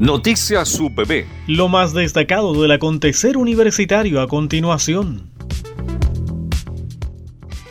Noticias 0.00 0.80
UPB. 0.80 1.24
Lo 1.46 1.68
más 1.68 1.92
destacado 1.92 2.60
del 2.60 2.72
acontecer 2.72 3.36
universitario 3.36 4.20
a 4.20 4.26
continuación. 4.26 5.30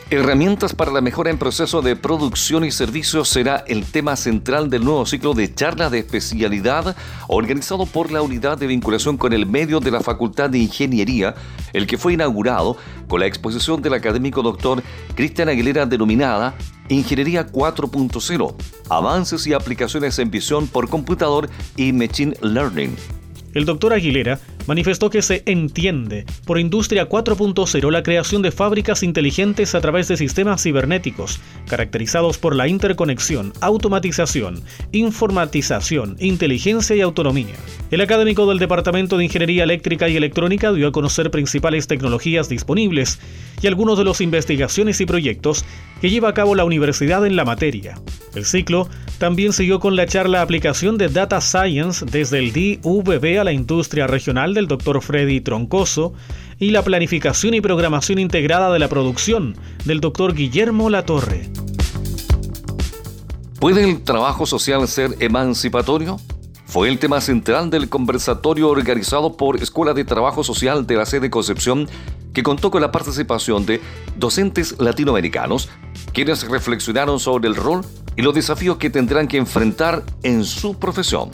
Herramientas 0.08 0.74
para 0.74 0.90
la 0.90 1.02
mejora 1.02 1.28
en 1.28 1.36
proceso 1.36 1.82
de 1.82 1.96
producción 1.96 2.64
y 2.64 2.70
servicios 2.70 3.28
será 3.28 3.62
el 3.66 3.84
tema 3.84 4.16
central 4.16 4.70
del 4.70 4.84
nuevo 4.84 5.04
ciclo 5.04 5.34
de 5.34 5.52
charla 5.54 5.90
de 5.90 5.98
especialidad 5.98 6.96
organizado 7.28 7.84
por 7.84 8.10
la 8.10 8.22
Unidad 8.22 8.56
de 8.56 8.68
Vinculación 8.68 9.18
con 9.18 9.34
el 9.34 9.44
Medio 9.44 9.80
de 9.80 9.90
la 9.90 10.00
Facultad 10.00 10.48
de 10.48 10.60
Ingeniería, 10.60 11.34
el 11.74 11.86
que 11.86 11.98
fue 11.98 12.14
inaugurado 12.14 12.78
con 13.06 13.20
la 13.20 13.26
exposición 13.26 13.82
del 13.82 13.92
académico 13.92 14.40
doctor 14.40 14.82
Cristian 15.14 15.50
Aguilera 15.50 15.84
denominada 15.84 16.54
Ingeniería 16.88 17.46
4.0, 17.46 18.54
avances 18.90 19.46
y 19.46 19.52
aplicaciones 19.52 20.18
en 20.18 20.30
visión 20.30 20.66
por 20.68 20.88
computador 20.88 21.48
y 21.76 21.92
machine 21.92 22.36
learning. 22.42 22.96
El 23.54 23.64
doctor 23.64 23.92
Aguilera 23.92 24.40
manifestó 24.66 25.10
que 25.10 25.22
se 25.22 25.42
entiende 25.46 26.24
por 26.44 26.58
Industria 26.58 27.08
4.0 27.08 27.90
la 27.90 28.02
creación 28.02 28.42
de 28.42 28.50
fábricas 28.50 29.02
inteligentes 29.02 29.74
a 29.74 29.80
través 29.80 30.08
de 30.08 30.16
sistemas 30.16 30.62
cibernéticos, 30.62 31.40
caracterizados 31.68 32.38
por 32.38 32.56
la 32.56 32.66
interconexión, 32.66 33.52
automatización, 33.60 34.62
informatización, 34.92 36.16
inteligencia 36.18 36.96
y 36.96 37.00
autonomía. 37.00 37.54
El 37.90 38.00
académico 38.00 38.46
del 38.46 38.58
Departamento 38.58 39.16
de 39.16 39.24
Ingeniería 39.24 39.64
Eléctrica 39.64 40.08
y 40.08 40.16
Electrónica 40.16 40.72
dio 40.72 40.88
a 40.88 40.92
conocer 40.92 41.30
principales 41.30 41.86
tecnologías 41.86 42.48
disponibles 42.48 43.20
y 43.62 43.68
algunos 43.68 43.98
de 43.98 44.04
los 44.04 44.20
investigaciones 44.20 45.00
y 45.00 45.06
proyectos 45.06 45.64
que 46.00 46.10
lleva 46.10 46.30
a 46.30 46.34
cabo 46.34 46.54
la 46.54 46.64
universidad 46.64 47.24
en 47.24 47.36
la 47.36 47.44
materia. 47.44 47.96
El 48.34 48.44
ciclo 48.44 48.88
también 49.18 49.52
siguió 49.52 49.78
con 49.78 49.96
la 49.96 50.06
charla 50.06 50.42
Aplicación 50.42 50.98
de 50.98 51.08
Data 51.08 51.40
Science 51.40 52.04
desde 52.04 52.38
el 52.38 52.52
DVB 52.52 53.40
a 53.40 53.44
la 53.44 53.52
industria 53.52 54.06
regional 54.06 54.54
del 54.54 54.66
Dr. 54.66 55.02
Freddy 55.02 55.40
Troncoso 55.40 56.14
y 56.58 56.70
la 56.70 56.82
planificación 56.82 57.54
y 57.54 57.60
programación 57.60 58.18
integrada 58.18 58.72
de 58.72 58.78
la 58.78 58.88
producción 58.88 59.56
del 59.84 60.00
Dr. 60.00 60.34
Guillermo 60.34 60.90
Latorre. 60.90 61.48
¿Puede 63.60 63.88
el 63.88 64.02
trabajo 64.02 64.46
social 64.46 64.86
ser 64.88 65.14
emancipatorio? 65.20 66.18
Fue 66.66 66.88
el 66.88 66.98
tema 66.98 67.20
central 67.20 67.70
del 67.70 67.88
conversatorio 67.88 68.68
organizado 68.68 69.36
por 69.36 69.62
Escuela 69.62 69.94
de 69.94 70.04
Trabajo 70.04 70.42
Social 70.42 70.86
de 70.86 70.96
la 70.96 71.06
sede 71.06 71.30
Concepción, 71.30 71.88
que 72.32 72.42
contó 72.42 72.72
con 72.72 72.82
la 72.82 72.90
participación 72.90 73.64
de 73.64 73.80
docentes 74.16 74.74
latinoamericanos, 74.80 75.68
quienes 76.12 76.48
reflexionaron 76.48 77.20
sobre 77.20 77.48
el 77.48 77.54
rol 77.54 77.82
y 78.16 78.22
los 78.22 78.34
desafíos 78.34 78.76
que 78.76 78.90
tendrán 78.90 79.28
que 79.28 79.36
enfrentar 79.36 80.02
en 80.22 80.44
su 80.44 80.78
profesión. 80.78 81.30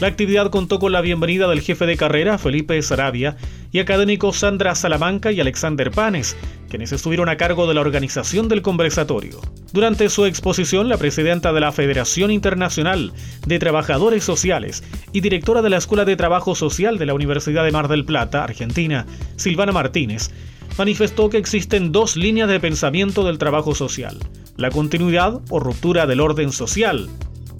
La 0.00 0.08
actividad 0.08 0.50
contó 0.50 0.78
con 0.78 0.92
la 0.92 1.00
bienvenida 1.00 1.48
del 1.48 1.60
jefe 1.60 1.86
de 1.86 1.96
carrera, 1.96 2.38
Felipe 2.38 2.80
Sarabia, 2.82 3.36
y 3.72 3.80
académicos 3.80 4.38
Sandra 4.38 4.74
Salamanca 4.74 5.32
y 5.32 5.40
Alexander 5.40 5.90
Panes, 5.90 6.36
quienes 6.68 6.92
estuvieron 6.92 7.28
a 7.28 7.36
cargo 7.36 7.66
de 7.66 7.74
la 7.74 7.80
organización 7.80 8.48
del 8.48 8.62
conversatorio. 8.62 9.40
Durante 9.72 10.10
su 10.10 10.26
exposición, 10.26 10.88
la 10.88 10.98
presidenta 10.98 11.52
de 11.52 11.60
la 11.60 11.72
Federación 11.72 12.30
Internacional 12.30 13.12
de 13.46 13.58
Trabajadores 13.58 14.22
Sociales 14.22 14.84
y 15.12 15.20
directora 15.20 15.62
de 15.62 15.70
la 15.70 15.78
Escuela 15.78 16.04
de 16.04 16.16
Trabajo 16.16 16.54
Social 16.54 16.98
de 16.98 17.06
la 17.06 17.14
Universidad 17.14 17.64
de 17.64 17.72
Mar 17.72 17.88
del 17.88 18.04
Plata, 18.04 18.44
Argentina, 18.44 19.06
Silvana 19.36 19.72
Martínez, 19.72 20.30
manifestó 20.76 21.30
que 21.30 21.38
existen 21.38 21.92
dos 21.92 22.16
líneas 22.16 22.48
de 22.48 22.60
pensamiento 22.60 23.24
del 23.24 23.38
trabajo 23.38 23.74
social, 23.74 24.18
la 24.56 24.70
continuidad 24.70 25.40
o 25.48 25.60
ruptura 25.60 26.06
del 26.06 26.20
orden 26.20 26.52
social. 26.52 27.08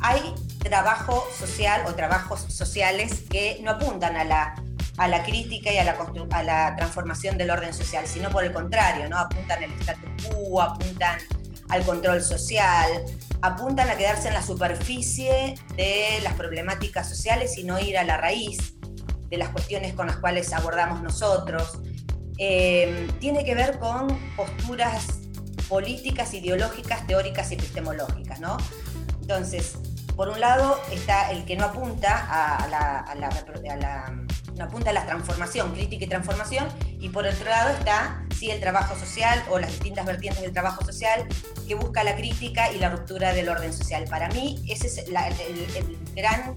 Hay 0.01 0.21
trabajo 0.63 1.27
social 1.39 1.83
o 1.89 1.95
trabajos 1.95 2.41
sociales 2.49 3.25
que 3.29 3.61
no 3.63 3.73
apuntan 3.73 4.17
a 4.17 4.25
la, 4.25 4.55
a 5.03 5.09
la 5.09 5.25
crítica 5.25 5.73
y 5.73 5.79
a 5.79 5.85
la, 5.85 5.97
a 6.31 6.43
la 6.45 6.77
transformación 6.77 7.37
del 7.37 7.51
orden 7.51 7.75
social, 7.75 8.07
sino 8.07 8.31
por 8.31 8.45
el 8.45 8.53
contrario, 8.53 9.09
¿no? 9.09 9.19
apuntan 9.19 9.65
al 9.65 9.73
status 9.81 10.11
quo, 10.29 10.63
apuntan 10.63 11.19
al 11.71 11.83
control 11.85 12.23
social, 12.23 13.03
apuntan 13.41 13.91
a 13.91 13.97
quedarse 13.97 14.29
en 14.29 14.35
la 14.35 14.43
superficie 14.43 15.57
de 15.75 16.21
las 16.23 16.35
problemáticas 16.35 17.09
sociales 17.09 17.59
y 17.59 17.65
no 17.65 17.81
ir 17.81 17.99
a 17.99 18.05
la 18.05 18.17
raíz 18.17 18.75
de 19.29 19.39
las 19.39 19.49
cuestiones 19.49 19.93
con 19.95 20.07
las 20.07 20.19
cuales 20.19 20.53
abordamos 20.53 21.03
nosotros. 21.03 21.81
Eh, 22.39 23.11
tiene 23.19 23.45
que 23.45 23.57
ver 23.57 23.81
con 23.81 24.07
posturas 24.37 25.19
políticas, 25.69 26.33
ideológicas, 26.33 27.05
teóricas 27.09 27.51
y 27.51 27.55
epistemológicas, 27.55 28.39
¿no? 28.39 28.57
Entonces, 29.21 29.79
por 30.15 30.29
un 30.29 30.39
lado 30.39 30.79
está 30.93 31.33
el 31.33 31.45
que 31.45 31.57
no 31.57 31.65
apunta 31.65 32.63
a 32.63 32.69
la, 32.69 33.15
no 33.19 33.27
apunta 33.27 33.73
a 33.73 33.77
la 33.77 34.13
transformación, 34.69 35.73
crítica 35.73 36.05
y 36.05 36.09
transformación, 36.09 36.69
y 36.99 37.09
por 37.09 37.27
otro 37.27 37.45
lado 37.45 37.71
está 37.71 38.25
sí 38.37 38.51
el 38.51 38.61
trabajo 38.61 38.99
social 38.99 39.43
o 39.51 39.59
las 39.59 39.71
distintas 39.71 40.07
vertientes 40.07 40.43
del 40.43 40.53
trabajo 40.53 40.85
social 40.85 41.27
que 41.67 41.75
busca 41.75 42.05
la 42.05 42.17
crítica 42.17 42.73
y 42.73 42.79
la 42.79 42.91
ruptura 42.91 43.33
del 43.33 43.49
orden 43.49 43.73
social. 43.73 44.05
Para 44.09 44.29
mí 44.29 44.63
ese 44.69 44.87
es 44.87 44.99
el, 44.99 45.17
el 45.17 45.99
gran 46.15 46.55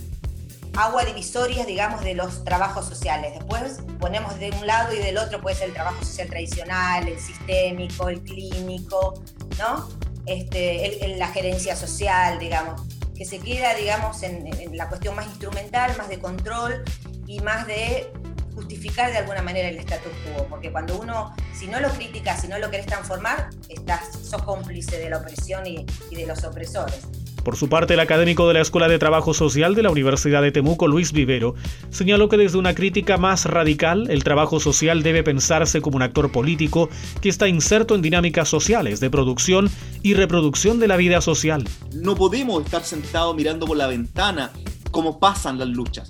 agua 0.75 1.05
divisoria, 1.05 1.65
digamos, 1.65 2.01
de 2.01 2.15
los 2.15 2.43
trabajos 2.43 2.85
sociales. 2.85 3.33
Después 3.33 3.79
ponemos 3.99 4.37
de 4.39 4.51
un 4.51 4.67
lado 4.67 4.93
y 4.93 4.97
del 4.97 5.17
otro 5.17 5.41
puede 5.41 5.55
ser 5.55 5.69
el 5.69 5.73
trabajo 5.73 6.03
social 6.03 6.27
tradicional, 6.27 7.07
el 7.07 7.19
sistémico, 7.19 8.09
el 8.09 8.21
clínico, 8.21 9.21
¿no? 9.57 9.89
Este, 10.25 11.15
la 11.17 11.27
gerencia 11.27 11.75
social, 11.75 12.39
digamos 12.39 12.81
que 13.15 13.25
se 13.25 13.39
queda, 13.39 13.73
digamos, 13.73 14.21
en, 14.23 14.45
la 14.75 14.89
cuestión 14.89 15.15
más 15.15 15.25
instrumental, 15.25 15.95
más 15.97 16.09
de 16.09 16.19
control 16.19 16.83
y 17.27 17.39
más 17.39 17.67
de 17.67 18.11
justificar 18.53 19.11
de 19.11 19.17
alguna 19.17 19.41
manera 19.41 19.69
el 19.69 19.77
status 19.77 20.11
quo, 20.23 20.47
porque 20.49 20.71
cuando 20.71 20.97
uno, 20.97 21.35
si 21.53 21.67
no 21.67 21.79
lo 21.79 21.89
criticas, 21.89 22.41
si 22.41 22.47
no 22.47 22.57
lo 22.57 22.71
querés 22.71 22.85
transformar, 22.85 23.49
estás, 23.69 24.17
sos 24.23 24.41
cómplice 24.43 24.97
de 24.97 25.09
la 25.09 25.17
opresión 25.17 25.67
y, 25.67 25.85
y 26.09 26.15
de 26.15 26.25
los 26.25 26.43
opresores. 26.43 27.01
Por 27.45 27.57
su 27.57 27.69
parte, 27.69 27.93
el 27.93 27.99
académico 27.99 28.47
de 28.47 28.55
la 28.55 28.61
Escuela 28.61 28.87
de 28.87 28.97
Trabajo 28.97 29.35
Social 29.35 29.75
de 29.75 29.83
la 29.83 29.91
Universidad 29.91 30.41
de 30.41 30.51
Temuco, 30.51 30.87
Luis 30.87 31.11
Vivero, 31.11 31.53
señaló 31.91 32.27
que 32.27 32.37
desde 32.37 32.57
una 32.57 32.73
crítica 32.73 33.17
más 33.17 33.45
radical, 33.45 34.09
el 34.09 34.23
trabajo 34.23 34.59
social 34.59 35.03
debe 35.03 35.21
pensarse 35.21 35.79
como 35.79 35.97
un 35.97 36.01
actor 36.01 36.31
político 36.31 36.89
que 37.21 37.29
está 37.29 37.47
inserto 37.47 37.93
en 37.93 38.01
dinámicas 38.01 38.49
sociales 38.49 38.99
de 38.99 39.11
producción 39.11 39.69
y 40.01 40.15
reproducción 40.15 40.79
de 40.79 40.87
la 40.87 40.97
vida 40.97 41.21
social. 41.21 41.69
No 41.93 42.15
podemos 42.15 42.65
estar 42.65 42.83
sentados 42.83 43.35
mirando 43.35 43.67
por 43.67 43.77
la 43.77 43.85
ventana 43.85 44.51
cómo 44.89 45.19
pasan 45.19 45.59
las 45.59 45.67
luchas, 45.67 46.09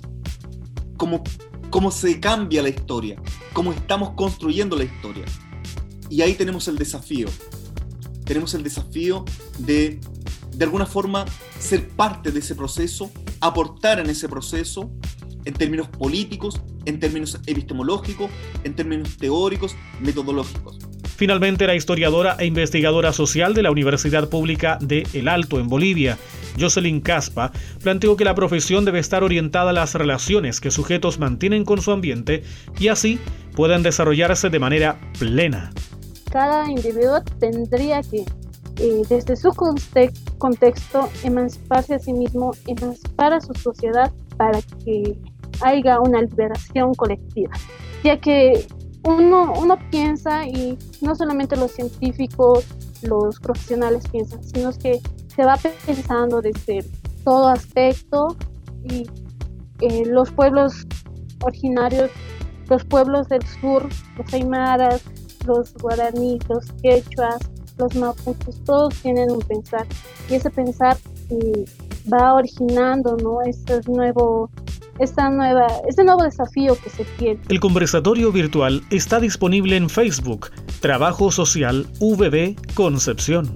cómo, 0.96 1.22
cómo 1.70 1.90
se 1.90 2.20
cambia 2.20 2.62
la 2.62 2.68
historia, 2.68 3.20
cómo 3.52 3.72
estamos 3.72 4.10
construyendo 4.10 4.76
la 4.76 4.84
historia. 4.84 5.24
Y 6.10 6.22
ahí 6.22 6.34
tenemos 6.34 6.68
el 6.68 6.76
desafío. 6.78 7.28
Tenemos 8.24 8.54
el 8.54 8.62
desafío 8.62 9.24
de 9.58 10.00
de 10.56 10.64
alguna 10.64 10.86
forma 10.86 11.26
ser 11.58 11.88
parte 11.88 12.32
de 12.32 12.38
ese 12.40 12.54
proceso, 12.54 13.10
aportar 13.40 14.00
en 14.00 14.08
ese 14.08 14.28
proceso 14.28 14.90
en 15.44 15.54
términos 15.54 15.88
políticos, 15.88 16.60
en 16.86 16.98
términos 16.98 17.38
epistemológicos, 17.46 18.30
en 18.64 18.74
términos 18.74 19.16
teóricos, 19.16 19.76
metodológicos. 20.00 20.78
Finalmente, 21.16 21.66
la 21.66 21.76
historiadora 21.76 22.36
e 22.38 22.46
investigadora 22.46 23.12
social 23.12 23.54
de 23.54 23.62
la 23.62 23.70
Universidad 23.70 24.28
Pública 24.28 24.78
de 24.80 25.06
El 25.12 25.28
Alto 25.28 25.60
en 25.60 25.68
Bolivia, 25.68 26.18
Jocelyn 26.58 27.00
Caspa, 27.00 27.52
planteó 27.82 28.16
que 28.16 28.24
la 28.24 28.34
profesión 28.34 28.84
debe 28.84 28.98
estar 28.98 29.22
orientada 29.22 29.70
a 29.70 29.72
las 29.72 29.94
relaciones 29.94 30.60
que 30.60 30.70
sujetos 30.70 31.18
mantienen 31.18 31.64
con 31.64 31.80
su 31.80 31.92
ambiente 31.92 32.42
y 32.78 32.88
así 32.88 33.18
puedan 33.54 33.82
desarrollarse 33.82 34.50
de 34.50 34.58
manera 34.58 34.98
plena. 35.18 35.72
Cada 36.30 36.70
individuo 36.70 37.22
tendría 37.38 38.02
que 38.02 38.24
eh, 38.78 39.02
desde 39.08 39.36
su 39.36 39.50
contexto, 40.38 41.08
emanciparse 41.24 41.94
a 41.94 41.98
sí 41.98 42.12
mismo, 42.12 42.52
emancipar 42.66 43.32
a 43.32 43.40
su 43.40 43.54
sociedad 43.54 44.12
para 44.36 44.60
que 44.84 45.18
haya 45.62 45.98
una 46.00 46.20
liberación 46.20 46.94
colectiva. 46.94 47.52
Ya 48.04 48.20
que 48.20 48.66
uno, 49.04 49.54
uno 49.56 49.78
piensa, 49.90 50.46
y 50.46 50.76
no 51.00 51.14
solamente 51.14 51.56
los 51.56 51.72
científicos, 51.72 52.66
los 53.02 53.40
profesionales 53.40 54.04
piensan, 54.10 54.44
sino 54.44 54.72
que 54.72 55.00
se 55.36 55.44
va 55.44 55.58
pensando 55.84 56.40
desde 56.40 56.84
todo 57.24 57.48
aspecto 57.48 58.36
y 58.84 59.06
eh, 59.80 60.04
los 60.06 60.30
pueblos 60.30 60.86
originarios, 61.42 62.10
los 62.68 62.84
pueblos 62.84 63.28
del 63.28 63.44
sur, 63.60 63.86
los 64.16 64.34
aymaras, 64.34 65.02
los 65.46 65.74
guaraníes, 65.74 66.40
los 66.48 66.72
quechuas, 66.82 67.38
los 67.78 67.94
mapuches, 67.94 68.62
todos 68.64 68.94
tienen 69.02 69.30
un 69.30 69.40
pensar 69.40 69.86
y 70.30 70.34
ese 70.34 70.50
pensar 70.50 70.96
eh, 71.30 71.64
va 72.12 72.34
originando 72.34 73.16
¿no? 73.16 73.42
este 73.42 73.80
nuevo 73.86 74.50
esta 74.98 75.28
nueva, 75.28 75.66
este 75.86 76.04
nuevo 76.04 76.22
desafío 76.22 76.74
que 76.82 76.88
se 76.88 77.04
tiene. 77.18 77.38
El 77.50 77.60
conversatorio 77.60 78.32
virtual 78.32 78.82
está 78.90 79.20
disponible 79.20 79.76
en 79.76 79.90
Facebook, 79.90 80.50
Trabajo 80.80 81.30
Social 81.30 81.86
VB 82.00 82.56
Concepción. 82.74 83.52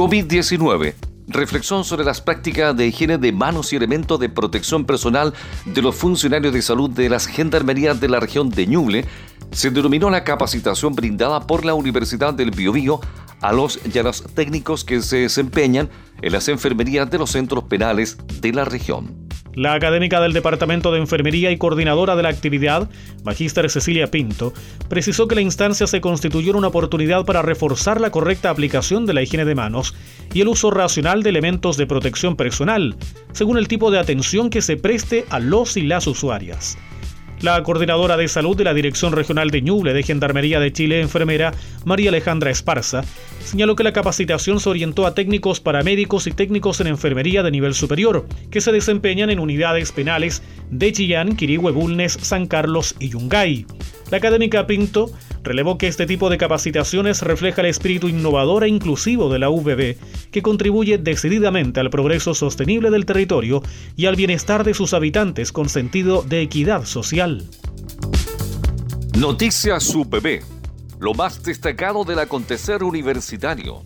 COVID-19 0.00 0.94
reflexión 1.28 1.84
sobre 1.84 2.04
las 2.04 2.22
prácticas 2.22 2.74
de 2.74 2.86
higiene 2.86 3.18
de 3.18 3.32
manos 3.32 3.70
y 3.70 3.76
elementos 3.76 4.18
de 4.18 4.30
protección 4.30 4.86
personal 4.86 5.34
de 5.66 5.82
los 5.82 5.94
funcionarios 5.94 6.54
de 6.54 6.62
salud 6.62 6.88
de 6.88 7.10
las 7.10 7.26
gendarmerías 7.26 8.00
de 8.00 8.08
la 8.08 8.18
región 8.18 8.48
de 8.48 8.66
Ñuble, 8.66 9.04
se 9.50 9.68
denominó 9.68 10.08
la 10.08 10.24
capacitación 10.24 10.94
brindada 10.94 11.46
por 11.46 11.66
la 11.66 11.74
Universidad 11.74 12.32
del 12.32 12.50
Biobío 12.50 12.98
a 13.42 13.52
los 13.52 13.78
y 13.92 13.98
a 13.98 14.02
los 14.02 14.22
técnicos 14.22 14.86
que 14.86 15.02
se 15.02 15.18
desempeñan 15.18 15.90
en 16.22 16.32
las 16.32 16.48
enfermerías 16.48 17.10
de 17.10 17.18
los 17.18 17.32
centros 17.32 17.64
penales 17.64 18.16
de 18.40 18.54
la 18.54 18.64
región. 18.64 19.19
La 19.54 19.74
académica 19.74 20.20
del 20.20 20.32
Departamento 20.32 20.92
de 20.92 21.00
Enfermería 21.00 21.50
y 21.50 21.58
coordinadora 21.58 22.14
de 22.14 22.22
la 22.22 22.28
actividad, 22.28 22.88
Magíster 23.24 23.68
Cecilia 23.68 24.08
Pinto, 24.08 24.52
precisó 24.88 25.26
que 25.26 25.34
la 25.34 25.40
instancia 25.40 25.86
se 25.86 26.00
constituyó 26.00 26.50
en 26.50 26.58
una 26.58 26.68
oportunidad 26.68 27.24
para 27.24 27.42
reforzar 27.42 28.00
la 28.00 28.10
correcta 28.10 28.50
aplicación 28.50 29.06
de 29.06 29.14
la 29.14 29.22
higiene 29.22 29.44
de 29.44 29.56
manos 29.56 29.94
y 30.32 30.40
el 30.40 30.48
uso 30.48 30.70
racional 30.70 31.22
de 31.22 31.30
elementos 31.30 31.76
de 31.76 31.86
protección 31.86 32.36
personal, 32.36 32.96
según 33.32 33.58
el 33.58 33.66
tipo 33.66 33.90
de 33.90 33.98
atención 33.98 34.50
que 34.50 34.62
se 34.62 34.76
preste 34.76 35.26
a 35.30 35.40
los 35.40 35.76
y 35.76 35.82
las 35.82 36.06
usuarias. 36.06 36.78
La 37.42 37.62
coordinadora 37.62 38.18
de 38.18 38.28
salud 38.28 38.54
de 38.54 38.64
la 38.64 38.74
Dirección 38.74 39.12
Regional 39.12 39.50
de 39.50 39.62
Ñuble 39.62 39.94
de 39.94 40.02
Gendarmería 40.02 40.60
de 40.60 40.74
Chile, 40.74 41.00
enfermera 41.00 41.54
María 41.86 42.10
Alejandra 42.10 42.50
Esparza, 42.50 43.02
señaló 43.42 43.76
que 43.76 43.82
la 43.82 43.94
capacitación 43.94 44.60
se 44.60 44.68
orientó 44.68 45.06
a 45.06 45.14
técnicos 45.14 45.58
paramédicos 45.58 46.26
y 46.26 46.32
técnicos 46.32 46.82
en 46.82 46.88
enfermería 46.88 47.42
de 47.42 47.50
nivel 47.50 47.72
superior, 47.72 48.26
que 48.50 48.60
se 48.60 48.72
desempeñan 48.72 49.30
en 49.30 49.40
unidades 49.40 49.90
penales 49.90 50.42
de 50.70 50.92
Chillán, 50.92 51.34
Quirihue, 51.34 51.72
Bulnes, 51.72 52.18
San 52.20 52.46
Carlos 52.46 52.94
y 53.00 53.08
Yungay. 53.08 53.64
La 54.10 54.18
académica 54.18 54.66
Pinto 54.66 55.10
relevó 55.42 55.78
que 55.78 55.88
este 55.88 56.06
tipo 56.06 56.30
de 56.30 56.38
capacitaciones 56.38 57.22
refleja 57.22 57.62
el 57.62 57.68
espíritu 57.68 58.08
innovador 58.08 58.64
e 58.64 58.68
inclusivo 58.68 59.32
de 59.32 59.38
la 59.38 59.50
UBB, 59.50 59.96
que 60.30 60.42
contribuye 60.42 60.98
decididamente 60.98 61.80
al 61.80 61.90
progreso 61.90 62.34
sostenible 62.34 62.90
del 62.90 63.06
territorio 63.06 63.62
y 63.96 64.06
al 64.06 64.16
bienestar 64.16 64.64
de 64.64 64.74
sus 64.74 64.94
habitantes 64.94 65.52
con 65.52 65.68
sentido 65.68 66.22
de 66.22 66.42
equidad 66.42 66.84
social. 66.84 67.44
Noticias 69.18 69.94
UBB, 69.94 70.42
lo 70.98 71.14
más 71.14 71.42
destacado 71.42 72.04
del 72.04 72.20
acontecer 72.20 72.82
universitario. 72.82 73.84